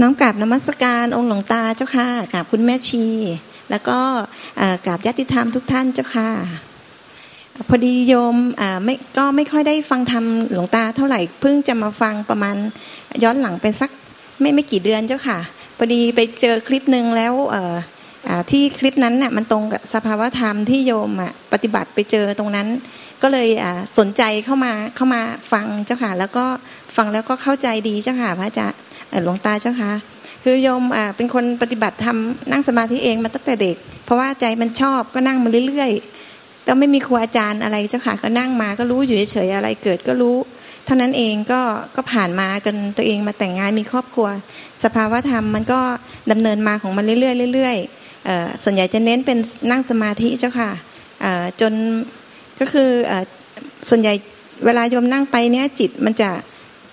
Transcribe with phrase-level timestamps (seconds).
[0.00, 3.04] น้อมกราบนมัสการองค์หลวงตาเจ้าค่ะกราบคุณแม่ชี
[3.70, 3.98] แล้วก็
[4.86, 6.28] กราบญาติธรรมทุกท่านเจ้าค่ะ
[7.68, 8.36] พอดีโยม
[8.84, 12.56] ไม่ก็ไม่ค่อยได้ฟังธรรมหลวงตาเท่าไหร่เพิ่งจะมาฟังประมาณ
[13.22, 13.90] ย้อนหลังไปสัก
[14.40, 15.38] ไม่ไม่กี่เดือนเจ้าค่ะ
[15.76, 17.34] พอดีไปเจอคลิปหนึ่งแล้ว
[18.50, 21.10] ที่คลิปนั้นน่ะมันตรงกับสภาวธรรมที่โยม
[21.52, 22.68] ปฏิบัติไปเจอตรงนั้น
[23.22, 23.48] ก็เลย
[23.98, 25.22] สนใจเข้ามาเข้ามา
[25.52, 26.44] ฟังเจ้าค่ะ แล้วก็
[26.96, 28.78] ฟังแล้วก็เข้าใจดีเจ้าค่ะพระอาจารย์
[29.24, 29.92] หลวงตาเจ้าค่ะ
[30.44, 30.82] คือโยม
[31.16, 40.36] เป็นคนปฏิบัติทำนั่งสมาธิเองมาตั้งแต่เด็ก เพราะว่าใจมันชอบก็นั่งมาเรื่อยๆก็ไม่มีครูอาจารย์อะไรเจ้าค่ะก็นั่งมาก็รู้อยู่เฉยๆอะไรเกิดก็รู้
[40.86, 41.60] เท่านั้นเองก็
[41.96, 44.28] ก็ผ่านมาจนตัวเองมาแต่งงานมีครอบครัว
[44.84, 45.80] สภาวะธรรมมันก็
[46.30, 49.38] ดำเนินมาของมันเรื่อยๆเรื่อยๆส่วนใหญ่จะเน้นเป็น
[49.70, 50.70] นั่งสมาธิเจ้าค่ะ
[51.60, 51.72] จน
[52.60, 52.90] ก็คือ
[53.88, 54.14] ส่วนใหญ่
[54.64, 56.30] เวลาโยมนั่งไปเนี้ยจิตมันจะ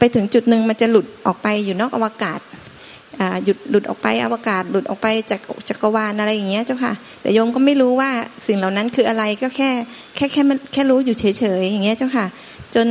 [0.04, 2.40] ไปถึงจุดหนึ่งมันจะหลุดออกไปอยู่นอกอวกาศ
[3.46, 8.10] หยุดหลุดออกไปอวกาศหลุดออกไปจากจักรวาลอะไรอย่างเงี้ยเจ้าค่ะ แต่โยมก็ไม่รู้ว่า
[8.48, 9.70] สิ่งเหล่านั้นคืออะไรก็แค่
[10.16, 12.26] แค่แค่แค่รู้อยู่เฉยๆอย่างเงี้ยเจ้าค่ะ
[12.76, 12.88] จน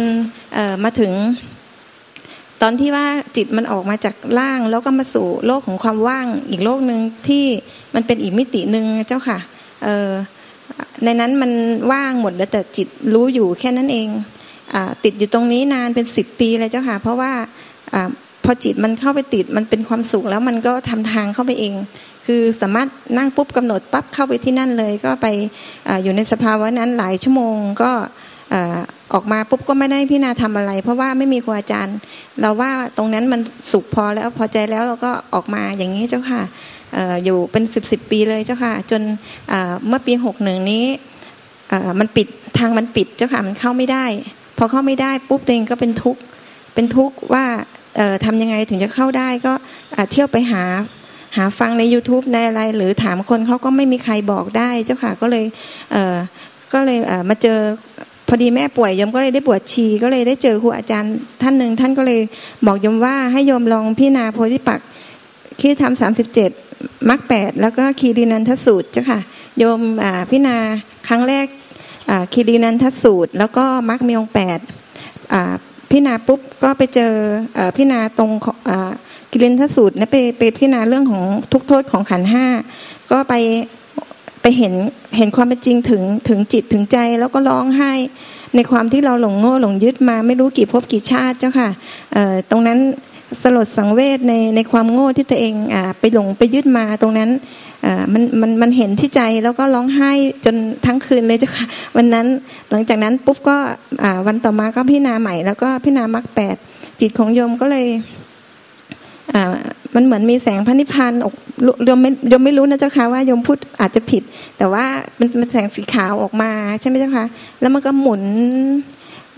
[0.85, 1.13] มาถึง
[2.63, 7.45] ตอนที่ว่าจิตมันออกมาจากล่างแล้วก็มาสู่โลกของความว่างอีกโลกหนึ่งที่
[7.95, 9.39] มันเป็นอีกมิติหนึ่งเจ้าค่ะ
[11.05, 11.53] ในนั้นมัน
[11.93, 14.09] ว่างหมดแล้วแต่จิตรู้อยู่แค่นั้นเอง
[15.05, 17.33] ติดอยู่ตรงนี้นานเป็นสิบปีเลยเจ้าค่ะ เพราะว่า
[17.95, 17.97] อ
[18.45, 21.75] พอจิตมันเข้าไปติดมันเป็นความสุขแล้วมันก็ทำทางเข้าไปเอง
[22.27, 22.89] คือสามารถ
[23.19, 25.27] นั่งปุ๊บกำหนดปั๊บเข้าไปที่นั่นเลย ก็ไป
[25.89, 27.91] ออยู่ในสภาวะนั้นหลายชั่วโมงก็
[29.15, 31.97] ออกมาปุ๊บก็ไม่ได้พิจารณาทำอะไร เพราะว่าไม่มีครูอาจารย์
[32.41, 33.41] เราว่าตรงนั้นมัน
[33.73, 36.43] สุขพอแล้วพอใจแล้วเราก็ออกมาอย่างนี้เจ้าค่ะ
[37.25, 39.03] อยู่เป็นสิบสิบปีเลยเจ้าค่ะ จน
[39.89, 40.85] เมื่อปีหกหนึ่งนี้
[41.99, 42.27] มันปิด
[42.59, 44.07] ทางมันปิดเจ้าค่ะมันเข้าไม่ได้
[44.63, 46.21] อเข้าไม่ได้ปุ๊บเองก็เป็นทุกข์
[46.75, 47.45] เป็นทุกข์ว่า
[48.25, 49.53] ทำยังไงถึงจะเข้าได้ก็
[50.11, 50.65] เที่ยวไปหา
[51.37, 55.45] หาฟังใน YouTube ในอะไร หรือถามคนเขาก็ไม่มีใครบอกได้เจ้าค่ะก็เลย
[55.93, 57.59] เก็เลยเมาเจอ
[58.29, 62.21] พอดีแม่ป่วยยมก็เลยได้บวชชี ก็เลยได้เจอครูอาจารย์ท่านหนึ่งท่านก็เลย
[62.67, 64.81] บอกยมว่าให้ยมลองพิจารณาโพธิปัก
[65.61, 66.51] คีทำสามสิบเจ็ด
[67.11, 69.21] มรรคแปดแล้วก็คีรีนันทสูตรเจ้าค่ะ
[69.59, 69.81] โยม
[70.31, 70.57] พิจารณา
[71.09, 71.47] ครั้งแรก
[72.33, 74.59] คีรีนันทสูตร แล้วก็มรรคมีองแปด
[75.91, 77.13] พิณาปุ๊บก็ไปเจอ
[77.77, 78.31] พิณาตรง
[79.31, 82.47] กิรินทสูตรนี่ยไปไปพิณาเรื่องของทุกโทษของขันห้า
[83.11, 83.35] ก็ไป
[84.43, 84.75] ไปเห็น
[85.17, 87.93] เห็นความเป็นจริงถึงถึงจิตถึงใจแล้วก็ร้องไห้
[88.55, 91.71] ในความที่เราหลงโง่หลงยึดมาไม่รู้กี่ภพกี่ชาติเจ้าค่ะ
[92.51, 92.79] ตรงนั้น
[93.43, 97.31] สลดสังเวชในในความโง่ที่ตัวเองอไปหลงไปยึดมาตรงนั้น
[98.13, 100.13] มันมันมันเห็นที่ใจแล้วก็ร้องไห้
[100.45, 100.57] จน
[100.87, 101.67] ทั้งคืนเลยเจ้าค่ะ
[101.97, 102.27] วันนั้น
[102.71, 103.57] หลังจากนั้นปุ๊บก็
[104.27, 106.57] วันต่อมาก็พิจารณาใหม่แล้วก็พิจารณามรรคแปด
[107.01, 107.87] จิตของโยมก็เลย
[109.95, 111.35] มันเหมือนมีแสงพระนิพพานออก
[111.85, 114.23] โยมไม่โยมไม่รู้นะเจ้าค่ะว่าโยมพูดอาจจะผิด
[114.59, 114.85] แต่ว่า
[115.19, 116.51] มันเป็นแสงสีขาวออกมา
[116.81, 117.27] ใช่ไหมเจ้าค่ะ
[117.61, 118.23] แล้วมันก็หมุน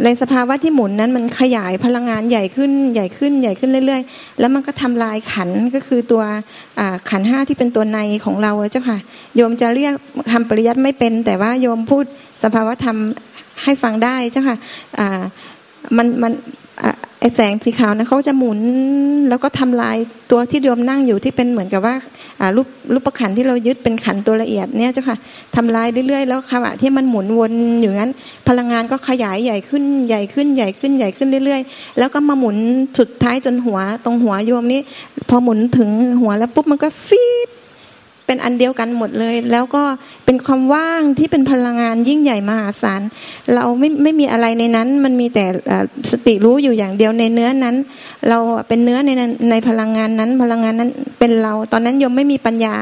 [0.04, 6.22] ในสภาวะที่หมุนนั้นมันขยายพลังงานใหญ่ขึ้นใหญ่ขึ้นใหญ่ขึ้นเรื่อย ๆ แล้วมันก็ทำลายขันก็คือตัว
[7.10, 8.98] ขันห้าที่เป็นตัวในของเราเจ้าค่ะ
[9.36, 9.94] โยมจะเรียก
[10.32, 12.04] ทำปริยัติไม่เป็น แต่ว่าโยมพูด
[12.44, 12.96] สภาวะธรรม
[13.64, 14.56] ให้ฟังได้เจ้าค่ะ
[15.96, 16.32] มันมัน
[17.24, 18.60] ไอแสงสีขาวนะเขาจะหมุน
[19.28, 19.96] แล้วก็ทำลาย
[20.30, 21.94] ตัวที่โยมนั่งอยู่ที่เป็นเหมือนกับว่า
[22.56, 25.18] รูปรูปประขันที่เรายึดเป็นขันตัวละเอียดเนี่ยเจ้าค่ะ
[25.56, 28.12] ทำลายเรื่อยๆแล้วขณะที่มันหมุนวนอยู่นั้น
[28.48, 32.56] พลังงานก็ขยายใหญ่ขึ้นใหญ่ขึ้นใหญ่ขึ้นใหญ่ขึ้นเรื่อย ๆ แล้วก็มาหมุน
[32.98, 34.80] สุดท้ายจนหัวตรงหัวโยมนี้
[35.28, 37.48] พอหมุนถึงหัวแล้วปุ๊บมันก็ฟีด
[38.26, 39.82] เป็นอันเดียวกันหมดเลย แล้วก็
[40.24, 43.02] เป็นความว่างที่เป็นพลังงานยิ่งใหญ่มหาศาล
[43.54, 45.44] เราไม่ไม่มีอะไรในนั้น มันมีแต่
[46.10, 47.76] สติรู้อยู่อย่างเดียวในเนื้อนั้น
[48.28, 48.38] เรา
[48.68, 49.10] เป็นเนื้อใน
[49.50, 52.74] ในพลังงานนั้น พลังงานนั้นเป็นเรา ตอนนั้นโยมไม่มีปัญญา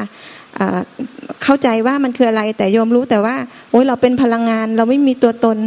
[1.43, 3.37] เข้าใจว่ามันคืออะไรแต่โยมรู้แต่ว่า
[3.71, 5.59] โอ้ยเราเป็นพลังงาน เราไม่มีตัวตน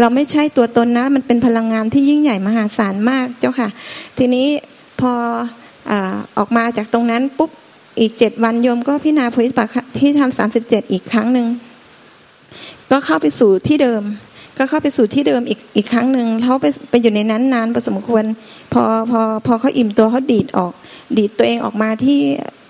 [0.00, 3.68] เราไม่ใช่ตัวตนนะ มันเป็นพลังงานที่ยิ่งใหญ่มหาศาลมากเจ้าค่ะ
[4.18, 4.46] ทีนี้
[5.00, 5.12] พอ
[6.38, 7.50] ออกมาจากตรงนั้นปุ๊บ
[8.00, 11.46] อีกเจ็ดวันโยมก็พิจารณาโพธิปักที่ทำสามสิบเจ็ดอีกครั้งหนึ่ง
[12.90, 14.02] ก็เข้าไปสู่ที่เดิม
[14.58, 18.24] ก็เข้าไปสู่ที่เดิมอีกอีกครั้งหนึ่งเขาไปไปอยู่ในนั้นนานพอสมควร
[18.72, 20.72] พอพอพอเขาอิ่มตัวเขาดีดออก
[21.18, 22.18] ดีดตัวเองออกมาที่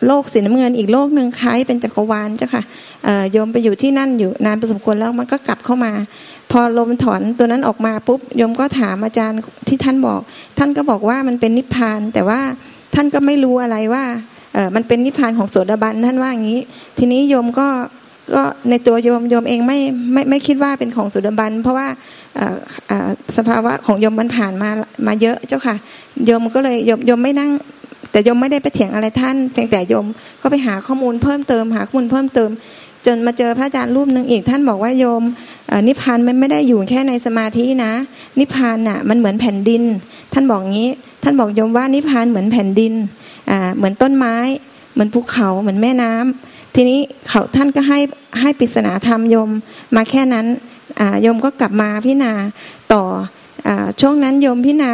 [0.06, 2.62] โลกสีน้ำเงินอีกโลกหนึ่งคล้ายเป็นจักรวาลเจ้าค่ะ
[3.32, 5.92] โยมไปอยู่ที่นั่นอยู่นานพอสมควรแล้วมันก็กลับเข้ามา
[6.50, 9.38] พอลมถอนตัวนั้นออกมาปุ๊บโยมก็ถามอาจารย์
[9.68, 10.20] ที่ท่านบอก
[10.58, 12.40] ท่านก็บอกว่ามันเป็นนิพพานแต่ว่า
[12.94, 14.04] ท่านก็ไม่รู้อะไรว่า
[14.74, 16.60] มันเป็นนิพพานของโสดาบันท่านว่าอย่างนี้
[16.98, 17.68] ทีนี้โยมก็
[18.34, 19.78] ก็ในตัวโยมโยมเองไม่
[20.12, 21.86] ไม่ไม่คิดว่าเป็นของโสดาบัน เพราะว่า
[23.36, 24.70] สภาวะของโยมมันผ่านมา
[25.06, 25.76] มาเยอะเจ้าค่ะ
[26.26, 27.50] โยมก็เลยโยมโยมไม่นั่ง
[28.10, 30.06] แต่โยมไม่ได้ไปเถียงอะไรท่าน เพียงแต่โยม
[30.42, 32.50] ก็ไปหาข้อมูลเพิ่มเติมหาข้อมูลเพิ่มเติม
[33.06, 35.22] จนมาเจอพระอาจารย์รูปหนึ่งอีกท่านบอกว่าโยม
[35.86, 37.92] นิพพานมันไม่ได้อยู่แค่ในสมาธินะ
[38.38, 39.82] นิพพานน่ะมันเหมือนแผ่นดิน
[40.32, 40.90] ท่านบอกงี้
[41.22, 42.94] ท่านบอกโยมว่านิพพานเหมือนแผ่นดิน
[43.76, 44.36] เหมือนต้นไม้
[44.92, 47.98] เหมือนภูเขาเหมือนแม่น้ำทีนี้เขาท่านก็ให้
[48.40, 49.50] ให้ปริศนาธรรมโยม
[49.96, 50.46] มาแค่นั้น
[51.22, 52.32] โยมก็กลับมาพิณา
[52.92, 53.02] ต่อ
[53.68, 53.70] อ
[54.00, 54.92] ช่วงนั้นโยมพิณา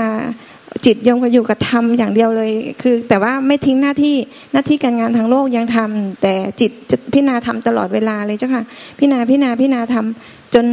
[0.86, 2.50] จิตโยมก็อยู่กับธรรมอย่างเดียวเลย
[2.82, 4.16] คือ แต่ว่าไม่ทิ้งหน้าที่
[4.52, 6.70] หน้าที่การงานทางโลกยังทำแต่จิต
[7.12, 8.64] พิณาทำตลอดเวลาเลยเจ้าค่ะ
[8.98, 10.66] พิณาพิณาพิณาทำจน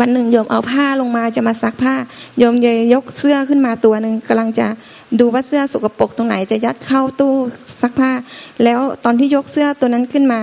[0.00, 1.94] วันหนึ่งโยมเอาผ้าลงมาจะมาซักผ้า
[2.38, 4.66] โยมเยยกเสื้อขึ้นมาตัวหนึ่งกำลังจะ
[5.20, 7.34] ดูว่าเสื้อสกปรกตรงไหนจะยัดเข้าตู้
[7.80, 8.12] ซักผ้า
[8.64, 10.40] แล้วตอนที่ยกเสื้อตัวนั้นขึ้นมา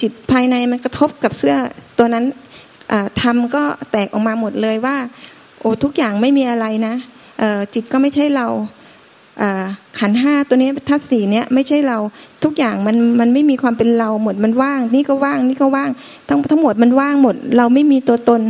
[0.00, 1.54] จิตภายในมันกระทบกับเสื้อ
[1.98, 2.24] ตัวนั้น
[3.22, 4.96] ทำก็แตกออกมาหมดเลยว่า
[5.60, 6.94] โอ้ทุกอย่างไม่มีอะไรนะ
[7.74, 8.46] จิตก็ไม่ใช่เรา
[9.98, 11.98] ขันห้าตัวนี้ทัศสีเนี้ยไม่ใช่เรา
[12.44, 15.90] ทุกอย่างมันมันไม่มีความเป็นเราหมดมันว่าง นี่ก็ว่างนี่ก็ว่าง
[16.28, 18.42] ทั้งทั้งหมดมันว่างหมด เราไม่มีตัวตน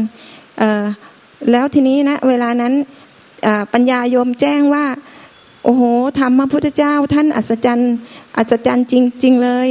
[1.51, 2.73] แล้วทีนี้นะเวลานั้น
[3.73, 4.85] ปัญญาโยมแจ้งว่า
[5.65, 5.83] โอ้โห
[6.19, 7.95] ธรรมพระพุทธเจ้าท่านอัศจรรย์
[8.37, 8.95] อัศจรรย์จ
[9.25, 9.69] ริง ๆ เลย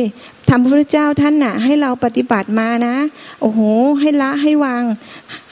[0.50, 2.96] ธรรมพระพุทธเจ้าท่านน่ะ ให้เราปฏิบัติมานะ
[3.42, 3.60] โอ้โห
[4.00, 4.84] ให้ละให้วาง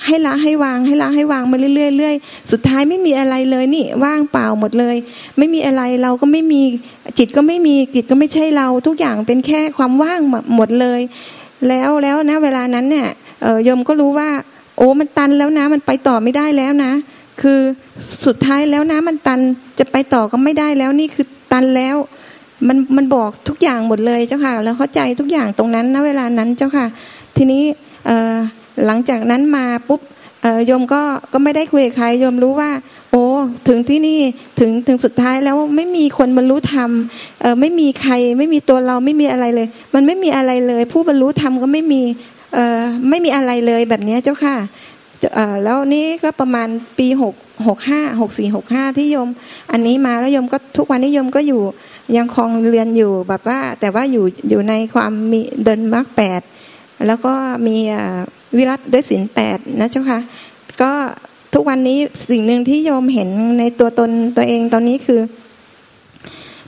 [0.05, 4.95] ให้ละให้วาง ให้ละให้วางมาเรื่อยๆสุดท้ายไม่มีอะไรเลยนี่ว่างเปล่าหมดเลย
[5.37, 6.61] ไม่มีอะไรเราก็ไม่มี
[7.17, 10.19] จิตก็ไม่มีจิตก็ไม่ใช่เราทุกอย่างเป็นแค่ความว่าง
[10.55, 11.01] หมดเลย
[11.67, 13.07] แล้วแล้วนะ เวลานั้นเนี่ย
[13.63, 14.29] โยมก็รู้ว่า
[14.77, 16.91] โอ้มันตันแล้วนะ มันไปต่อไม่ได้แล้วนะ
[17.41, 17.61] คือ
[18.25, 19.39] สุดท้ายแล้วนะมันตัน
[19.79, 21.95] จะไปต่อก็ไม่ได้แล้วนี่คือตันแล้ว
[22.67, 26.85] มันมันบอกทุกอย่างหมดเลยเจ้าค่ะ แล้วเข้าใจทุกอย่างตรงนั้นณเวลานั้นเจ้าค่ะ
[27.37, 27.63] ทีนี้
[28.85, 30.01] หลังจากนั้นมาปุ๊บ
[30.65, 31.01] โยมก็
[31.33, 32.71] ก็ไม่ได้คุยกับใครโยมรู้ว่า
[33.11, 33.25] โอ้
[33.67, 34.19] ถึงที่นี่
[34.59, 36.91] ถึงถึงสุดท้ายแล้วไม่มีคนบรรลุธรรม
[37.59, 42.01] ไม่มีใครไม่มีตัวเราไม่มีอะไรเลย มันไม่มีอะไรเลย ผู้บรรลุธรรมก็ไม่มี
[43.09, 44.55] ไม่มีอะไรเลยแบบนี้เจ้าค่ะ
[45.63, 46.67] แล้วนี่ก็ประมาณ
[46.99, 47.35] ปีหก
[47.67, 49.29] หกห้าหกสี่หกห้าที่โยม
[49.71, 51.61] อันนี้มาแล้วโยมก็ทุกวันนี้โยมก็อยู่
[52.17, 56.41] ยังคลองเรียนอยู่แบบว่า แต่ว่าอยู่อยู่ในความมีเดินมรรคแปด
[57.07, 57.33] แล้วก็
[57.67, 57.77] มี
[58.57, 60.19] วิรัตด้วยศีลแปดนะเจ้าค่ะ
[60.81, 60.91] ก็
[61.53, 61.97] ทุกวันนี้
[62.29, 63.29] สิ่งหนึ่งที่โยมเห็น
[63.59, 65.21] ในตัวตนตัวเองตอนนี้คือ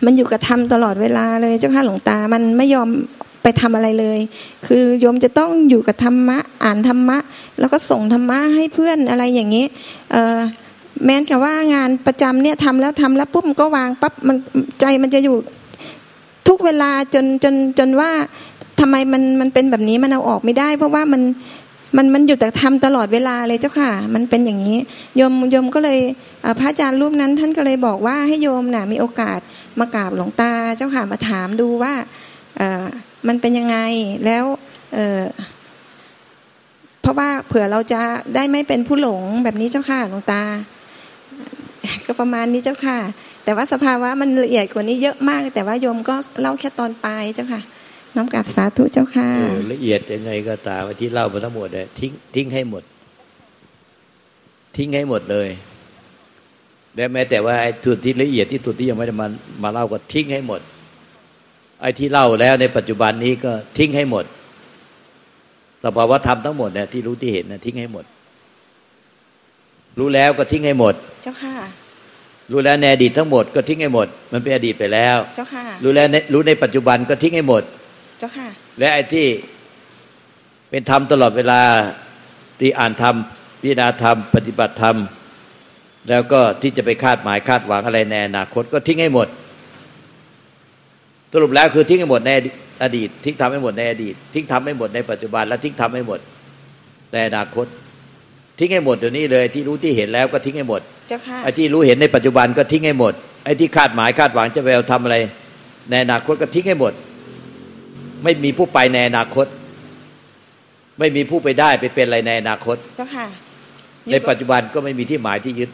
[0.06, 2.90] มันอยู่กับธรรมตลอดเวลาเลยเจ้าค่ะหลวงตา มันไม่ยอม
[3.44, 4.20] ไปทำอะไรเลย
[4.68, 7.18] คือโยมจะต้องอยู่กับธรรมะอ่านธรรมะ
[7.60, 9.66] แล้วก็ส่งธรรมะให้เพื่อนอะไรอย่างนี้
[10.12, 14.38] เแม้แต่ว่างานประจำเนี่ยทำแล้วทำแล้วปุ๊บมันก็วางปั๊บมัน
[14.82, 15.36] ใจมันจะอยู่
[16.48, 18.12] ทุกเวลาจนจนจนว่า
[18.80, 21.22] ทำไมมันมันเป็นแบบนี้มันเอาออกไม่ได้ เพราะว่ามัน
[21.98, 24.78] มันมันอยู่แต่ทำตลอดเวลาเลยเจ้าค่ะ มันเป็นอย่างนี้
[25.18, 26.00] โยมโยมก็เลย
[26.60, 29.40] พระอาจารย์รูปนั้น ท่านก็เลยบอกว่าให้โยมน่ะมีโอกาส
[29.80, 31.94] มากราบหลวงตาเจ้าค่ะมาถามดูว่า
[33.28, 33.78] มันเป็นยังไง
[34.26, 34.46] แล้ว
[34.94, 38.02] เเพราะว่าเผื่อเราจะ
[38.36, 40.44] ได้ไม่เป็นผู้หลงแบบนี้เจ้าค่ะหลวงตา
[42.06, 43.00] ก็ประมาณนี้เจ้าค่ะ
[43.44, 47.62] แต่ว่าสภาวะมันละเอียดกว่านี้เยอะมาก แต่ว่าโยมก็เล่าแค่ตอนปลายเจ้าค่ะ
[48.16, 49.30] น้อมกับสาธุเจ้าค่ะ
[49.74, 52.84] ละเอียดยังไงก็ตามที่เล่ามาทั้งหมดเลยทิ้งทิ้งให้หมด
[54.78, 55.50] ทิ้งให้หมดเลย
[56.96, 59.28] และแม้แต่ว่าไอ้ส่วนที่ละเอียดที่สุดที่ยังไม่ได้มา
[59.64, 60.62] มาเล่าก็ทิ้งให้หมด
[61.84, 64.26] ไอ้ที่เล่าแล้วในปัจจุบันนี้ก็ทิ้งให้หมด
[65.84, 68.06] สภาวะธรรมทั้งหมดเนี่ยที่รู้ที่เห็นนะทิ้งให้หมด
[70.00, 71.56] รู้แล้วก็ทิ้งให้หมด เจ้าค่ะ
[72.52, 77.64] รู้แล้วในอดีตทั้งหมดก็ทิ้งให้หมด มันเป็นอดีตไปแล้ว เจ้าค่ะ รู้แล้วรู้ในปัจจุบันก็ทิ้งให้หมด
[78.20, 78.48] เจ้าค่ะ
[78.80, 79.28] และไอ้ที่
[80.70, 81.62] เป็นธรรมตลอดเวลา
[82.60, 83.16] ที่อ่านธรรม
[83.62, 84.98] พิจารณาธรรมปฏิบัติธรรม
[86.10, 89.28] แล้วก็ที่จะไปคาดหมายคาดหวังอะไรในอนาคตก็ทิ้งให้หมด
[91.34, 92.32] สรุปแล้วคือทิ้งให้หมดใน
[92.84, 96.20] อดีต ทิ้งธรรมให้หมดในอดีต ทิ้งธรรมให้หมดในปัจจุบันและทิ้งธรรมให้หมด
[97.14, 97.66] ในอนาคต
[98.60, 100.82] ทิ้งให้หมดเดี๋ยวนี้เลย ที่รู้ที่เห็นแล้วก็ทิ้งให้หมด
[101.44, 103.14] ไอ้ที่รู้เห็นในปัจจุบันก็ทิ้งให้หมด
[103.46, 105.16] ไอ้ที่คาดหมายคาดหวังจะไปเอาทำอะไร
[105.90, 106.94] ในอนาคตก็ทิ้งให้หมด
[108.24, 109.46] ไม่มีผู้ไปในอนาคต
[111.00, 113.26] ไม่มีผู้ไปได้ไปเป็นอะไรในอนาคต เจ้าค่ะ
[114.12, 115.70] ในปัจจุบันก็ไม่มีที่หมายที่ยึด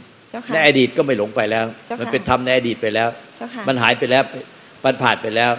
[0.53, 1.65] ในอดีตก็ไม่หลงไปแล้ว
[1.99, 3.09] มันเป็นธรรมในอดีตไปแล้ว
[3.67, 4.23] มันหายไปแล้ว
[4.85, 5.51] มันผ่านไปแล้ว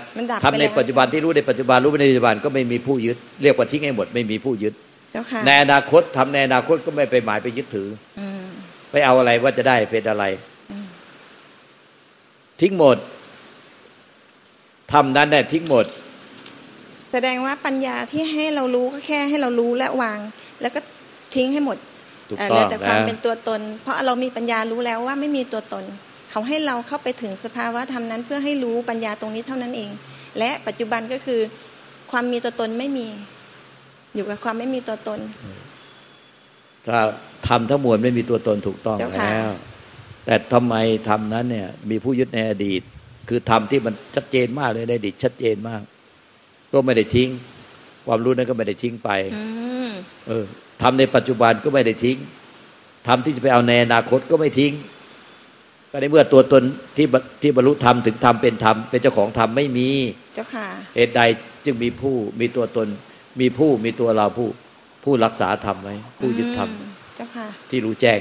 [0.45, 4.75] ทำในปัจจุบันที่รู้ในปัจจุบันรู้ในปัจจุบันก็ไม่มีผู้ยึด เรียกว่าทิ้งให้หมดไม่มีผู้ยึด
[5.47, 7.89] ในอนาคตทำในอนาคตก็ไม่ไปหมายไปยึดถือ
[8.91, 10.25] ไปเอาอะไรว่าจะได้เป็นอะไร
[12.61, 12.97] ทิ้งหมด
[14.93, 15.87] ทำนั้นได้ทิ้งหมด
[17.13, 20.19] แสดงว่าปัญญาที่ให้เรารู้ก็แค่ให้เรารู้และวาง
[20.61, 20.81] แล้วก็
[21.35, 21.77] ทิ้งให้หมด
[22.27, 25.85] เหลือแต่ความเป็นตัวตน เพราะเรามีปัญญารู้แล้วว่าไม่มีตัวตน
[26.31, 29.91] เขาให้เราเข้าไปถึงสภาวะธรรมนั้น เพื่อให้รู้ปัญญาตรงนี้เท่านั้นเอง
[30.39, 31.41] และปัจจุบันก็คือ
[32.11, 33.07] ความมีตัวตนไม่มี
[34.15, 35.21] อยู่กับความไม่มีตัวตน
[36.87, 36.99] ถ้า
[37.49, 39.51] ทำทั้งมวลไม่มีตัวตนถูกต้องเจ้าค่ะแล้ว
[40.25, 40.75] แต่ทำไม
[41.09, 42.83] ทำนั้นเนี่ย มีผู้ยึดในอดีต
[43.29, 45.83] คือทำที่มันชัดเจนมากเลยในอดีตชัดเจนมาก
[46.73, 47.29] ก็ไม่ได้ทิ้ง
[48.07, 49.45] ความรู้นั้นก็ไม่ได้ทิ้งไปอื
[49.89, 49.91] ม
[50.29, 50.45] เออ
[50.83, 52.17] ทำในปัจจุบันก็ไม่ได้ทิ้ง
[53.09, 54.73] ทำที่จะไปเอาในอนาคตก็ไม่ทิ้ง
[55.91, 56.63] ก็ในเมื่อตัวตน
[56.97, 59.89] ที่บที่บรรลุธรรมถึงธรรมเป็นธรรมเป็นเจ้าของธรรมไม่มี
[60.35, 60.67] เจ้าค่ะ
[60.97, 61.21] เหตุใด
[61.65, 62.89] จึงมีผู้มีตัวตน
[63.41, 64.49] มีผู้มีตัวเราผู้
[65.05, 68.21] ผู้รักษาธรรมไว้ผู้ยึดธรรมอืเจ้าค่ะที่รู้แจ้ง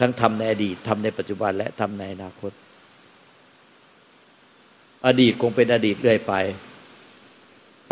[0.00, 2.52] ทั้งทำในอดีตทำในปัจจุบันและทำในอนาคต
[5.06, 6.34] อดีตคงเป็นอดีตเรื่อยไป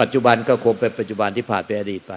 [0.01, 2.15] ปัจจุบันก็คงเป็นปัจจุบันที่ผ่านไปอดีตไป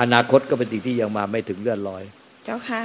[0.00, 2.02] อนาคตก็เป็นสิ่งที่ยังมาไม่ถึงเลื่อนลอย
[2.44, 2.82] เจ้าค่ะ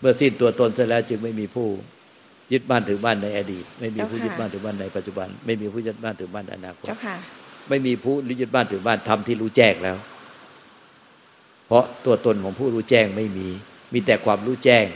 [0.00, 1.68] เมื่อสิ้นตัวตนเสร็จแล้วจึงไม่มีผู้
[2.52, 7.16] ยึดบ้านถือบ้านในอดีต ไม่มีผู้เจ้าค่ะยึดบ้านถือบ้านในปัจจุบัน ไม่มีผู้ยึดบ้านถือบ้านในอนาคตเจ้าค่ะ
[7.68, 9.96] ไม่มีผู้ยึดบ้านถือบ้านทำที่รู้แจ้งแล้ว
[11.66, 13.48] เพราะตัวตนของผู้รู้แจ้งไม่มี
[13.92, 14.86] มีแต่ความรู้แจ้ง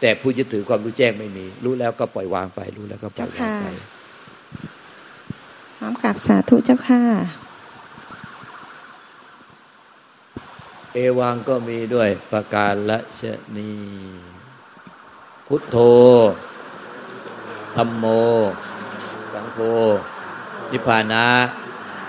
[0.00, 3.98] แต่ผู้ยึดถือความรู้แจ้งไม่มี รู้แล้วก็ปล่อยวางไป รู้แล้วก็ปล่อยวางไปเจ้าค่ะ
[5.80, 7.02] น้อมกราบสาธุเจ้าค่ะ
[10.94, 13.20] เอวังก็มีด้วยประการละช
[13.56, 13.70] นี
[15.52, 15.78] พุทโธ
[17.76, 18.04] ธรรมโม
[19.32, 19.58] สังโฆ
[20.70, 21.26] นิพพานะ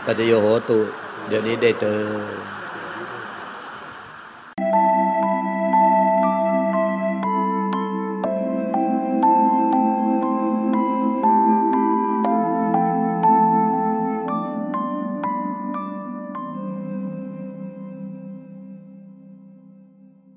[0.05, 0.79] ปัจจโยโหตุ
[1.27, 2.01] เดี๋ยวนี้ได้เจอ